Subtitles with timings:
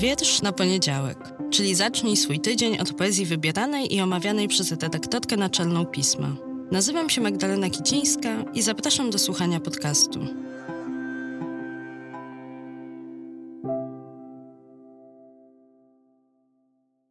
[0.00, 1.18] Wiersz na poniedziałek,
[1.50, 6.36] czyli zacznij swój tydzień od poezji wybieranej i omawianej przez redaktorkę naczelną pisma.
[6.72, 10.20] Nazywam się Magdalena Kicińska i zapraszam do słuchania podcastu.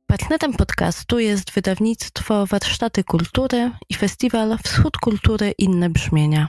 [0.07, 6.47] Partnerem podcastu jest wydawnictwo Warsztaty Kultury i festiwal Wschód Kultury Inne Brzmienia.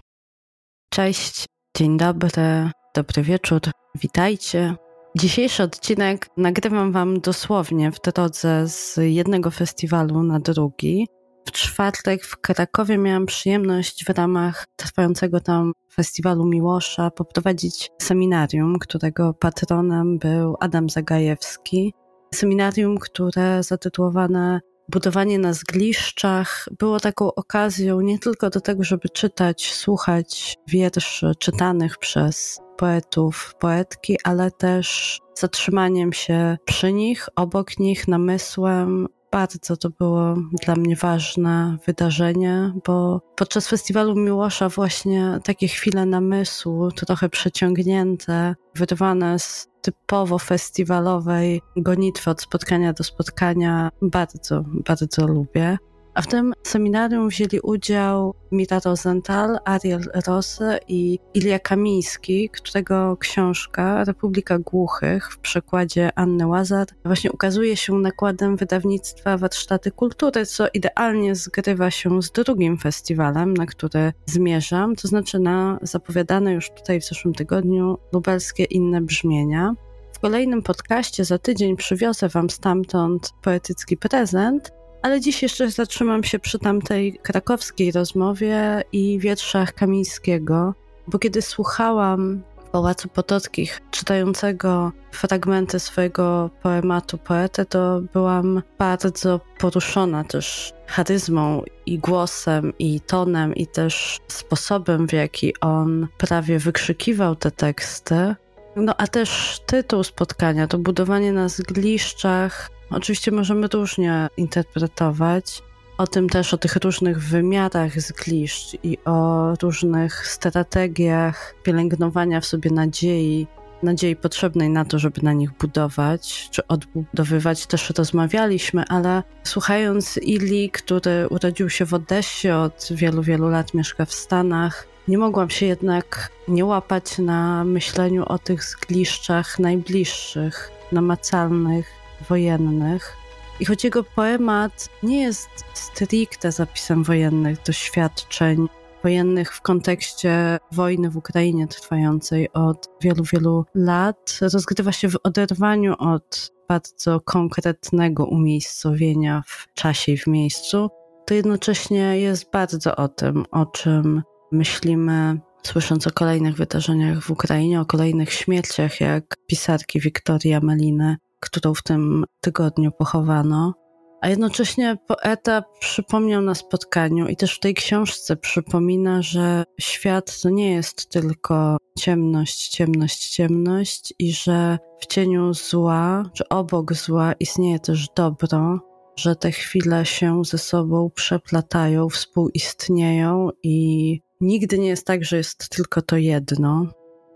[0.90, 1.44] Cześć,
[1.76, 3.60] dzień dobry, dobry wieczór,
[3.94, 4.76] witajcie.
[5.16, 11.08] Dzisiejszy odcinek nagrywam Wam dosłownie w drodze z jednego festiwalu na drugi.
[11.46, 19.34] W czwartek w Krakowie miałam przyjemność w ramach trwającego tam festiwalu Miłosza poprowadzić seminarium, którego
[19.34, 21.94] patronem był Adam Zagajewski.
[22.34, 24.60] Seminarium, które zatytułowane
[24.92, 31.98] Budowanie na zgliszczach było taką okazją nie tylko do tego, żeby czytać, słuchać wierszy czytanych
[31.98, 39.06] przez poetów, poetki, ale też zatrzymaniem się przy nich, obok nich, namysłem.
[39.32, 46.90] Bardzo to było dla mnie ważne wydarzenie, bo podczas festiwalu Miłosza właśnie takie chwile namysłu,
[46.90, 55.78] trochę przeciągnięte, wyrwane z typowo festiwalowej gonitwy od spotkania do spotkania, bardzo, bardzo lubię.
[56.14, 64.04] A w tym seminarium wzięli udział Mita Rosenthal, Ariel Rose i Ilia Kamiński, którego książka
[64.04, 71.34] Republika Głuchych w przekładzie Anny Łazar właśnie ukazuje się nakładem wydawnictwa Warsztaty Kultury, co idealnie
[71.34, 77.04] zgrywa się z drugim festiwalem, na który zmierzam, to znaczy na zapowiadane już tutaj w
[77.04, 79.74] zeszłym tygodniu lubelskie inne brzmienia.
[80.12, 84.72] W kolejnym podcaście za tydzień przywiozę Wam stamtąd poetycki prezent,
[85.02, 90.74] ale dziś jeszcze zatrzymam się przy tamtej krakowskiej rozmowie i wierszach Kamińskiego,
[91.06, 100.24] bo kiedy słuchałam w Pałacu Potockich czytającego fragmenty swojego poematu poetę, to byłam bardzo poruszona
[100.24, 107.50] też charyzmą i głosem, i tonem, i też sposobem, w jaki on prawie wykrzykiwał te
[107.50, 108.34] teksty.
[108.76, 115.62] No a też tytuł spotkania, to budowanie na zgliszczach, Oczywiście możemy różnie interpretować.
[115.98, 122.70] O tym też, o tych różnych wymiarach zgliszcz i o różnych strategiach pielęgnowania w sobie
[122.70, 123.46] nadziei,
[123.82, 130.70] nadziei potrzebnej na to, żeby na nich budować czy odbudowywać, też rozmawialiśmy, ale słuchając Ili,
[130.70, 135.66] który urodził się w Odessie, od wielu, wielu lat mieszka w Stanach, nie mogłam się
[135.66, 143.16] jednak nie łapać na myśleniu o tych zgliszczach najbliższych, namacalnych, wojennych.
[143.60, 148.68] I choć jego poemat nie jest stricte zapisem wojennych doświadczeń
[149.02, 155.94] wojennych w kontekście wojny w Ukrainie trwającej od wielu, wielu lat, rozgrywa się w oderwaniu
[155.98, 160.90] od bardzo konkretnego umiejscowienia w czasie i w miejscu,
[161.26, 164.22] to jednocześnie jest bardzo o tym, o czym
[164.52, 171.74] myślimy, słysząc o kolejnych wydarzeniach w Ukrainie, o kolejnych śmierciach, jak pisarki Wiktoria Meliny, którą
[171.74, 173.74] w tym tygodniu pochowano.
[174.20, 180.50] A jednocześnie poeta przypomniał na spotkaniu i też w tej książce przypomina, że świat to
[180.50, 187.78] nie jest tylko ciemność, ciemność, ciemność i że w cieniu zła, czy obok zła istnieje
[187.78, 188.78] też dobro,
[189.16, 195.68] że te chwile się ze sobą przeplatają, współistnieją i nigdy nie jest tak, że jest
[195.68, 196.86] tylko to jedno.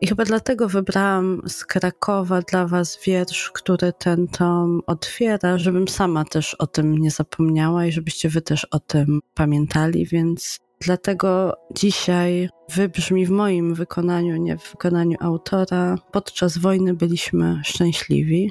[0.04, 6.24] I chyba dlatego wybrałam z Krakowa dla Was wiersz, który ten tom otwiera, żebym sama
[6.24, 12.48] też o tym nie zapomniała i żebyście Wy też o tym pamiętali, więc dlatego dzisiaj
[12.74, 15.96] wybrzmi w moim wykonaniu, nie w wykonaniu autora.
[16.12, 18.50] Podczas wojny byliśmy szczęśliwi.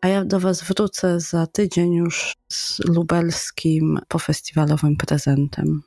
[0.00, 5.82] A ja do Was wrócę za tydzień już z lubelskim pofestiwalowym prezentem.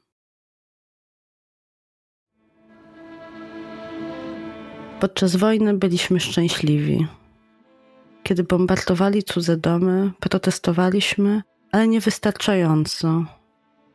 [5.00, 7.08] Podczas wojny byliśmy szczęśliwi.
[8.24, 11.42] Kiedy bombardowali cudze domy, protestowaliśmy,
[11.72, 13.26] ale niewystarczająco.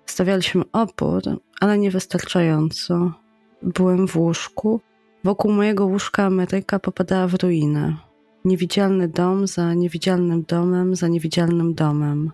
[0.07, 1.23] Stawialiśmy opór,
[1.61, 3.13] ale niewystarczająco.
[3.63, 4.81] Byłem w łóżku.
[5.25, 7.97] Wokół mojego łóżka Ameryka popadała w ruinę.
[8.45, 12.31] Niewidzialny dom za niewidzialnym domem za niewidzialnym domem.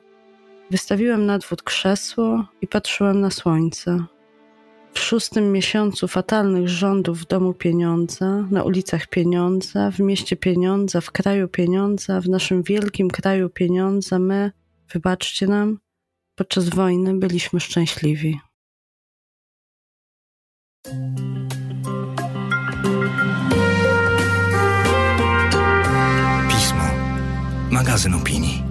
[0.71, 4.05] Wystawiłem na dwór krzesło i patrzyłem na słońce.
[4.97, 11.11] W szóstym miesiącu fatalnych rządów w domu pieniądza, na ulicach pieniądza, w mieście pieniądza, w
[11.11, 14.53] kraju pieniądza, w naszym wielkim kraju pieniądza, my,
[14.93, 15.79] wybaczcie nam,
[16.35, 18.41] podczas wojny byliśmy szczęśliwi.
[27.71, 28.66] magazyn opinii.